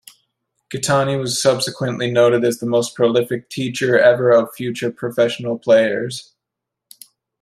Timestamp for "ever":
3.99-4.31